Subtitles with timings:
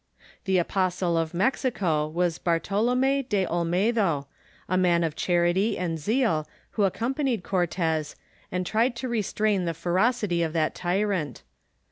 [0.45, 4.25] The aj)OStle of Mexico was Bartolome de Olmedo,
[4.67, 8.15] a man of charity and zeal, who accompa nied Cortez,
[8.51, 11.43] and tried to restrain the ferocity of that tyrant.